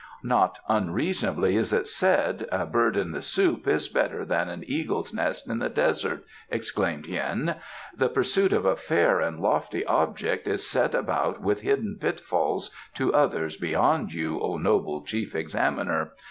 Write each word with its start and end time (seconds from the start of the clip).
"Not 0.23 0.57
unreasonably 0.67 1.55
is 1.55 1.71
it 1.71 1.87
said, 1.87 2.47
'A 2.51 2.65
bird 2.65 2.97
in 2.97 3.11
the 3.11 3.21
soup 3.21 3.67
is 3.67 3.87
better 3.87 4.25
than 4.25 4.49
an 4.49 4.63
eagle's 4.65 5.13
nest 5.13 5.47
in 5.47 5.59
the 5.59 5.69
desert,'" 5.69 6.25
exclaimed 6.49 7.05
Hien. 7.05 7.53
"The 7.95 8.09
pursuit 8.09 8.51
of 8.51 8.65
a 8.65 8.75
fair 8.75 9.19
and 9.19 9.39
lofty 9.39 9.85
object 9.85 10.47
is 10.47 10.65
set 10.65 10.95
about 10.95 11.39
with 11.43 11.61
hidden 11.61 11.99
pitfalls 12.01 12.71
to 12.95 13.13
others 13.13 13.57
beyond 13.57 14.11
you, 14.11 14.39
O 14.41 14.57
noble 14.57 15.03
Chief 15.05 15.35
Examiner! 15.35 16.13